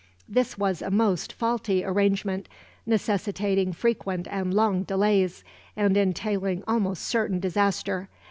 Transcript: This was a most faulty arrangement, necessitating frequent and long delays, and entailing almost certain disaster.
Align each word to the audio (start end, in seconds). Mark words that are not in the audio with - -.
This 0.27 0.57
was 0.57 0.81
a 0.81 0.89
most 0.89 1.31
faulty 1.31 1.83
arrangement, 1.85 2.49
necessitating 2.87 3.71
frequent 3.71 4.27
and 4.31 4.51
long 4.51 4.81
delays, 4.81 5.43
and 5.77 5.95
entailing 5.95 6.63
almost 6.67 7.05
certain 7.05 7.39
disaster. 7.39 8.09